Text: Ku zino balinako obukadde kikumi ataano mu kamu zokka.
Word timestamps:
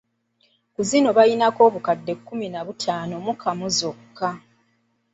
Ku 0.73 0.81
zino 0.89 1.09
balinako 1.17 1.59
obukadde 1.67 2.11
kikumi 2.17 2.47
ataano 2.71 3.15
mu 3.25 3.33
kamu 3.41 3.67
zokka. 3.77 4.29